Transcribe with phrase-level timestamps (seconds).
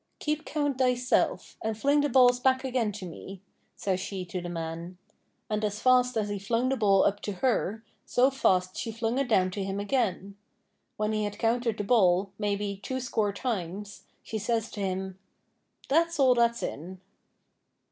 [0.17, 3.39] 'Keep count thyself, and fling the balls back again to me,'
[3.75, 4.97] says she to the man.
[5.47, 9.19] And as fast as he flung the ball up to her, so fast she flung
[9.19, 10.37] it down to him again.
[10.97, 15.19] When he had counted the ball, maybe, two score times, she says to him:
[15.87, 16.99] 'That's all that's in.'